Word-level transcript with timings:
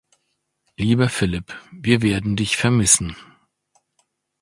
Lieber 0.77 1.09
Phillip, 1.09 1.55
wir 1.71 2.01
werden 2.01 2.35
dich 2.35 2.57
vermissen. 2.57 3.15